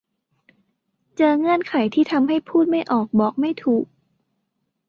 [1.17, 3.85] เจอเงื่อนไขที่ทำให้พูดไม่ออกบอกไม่ถูก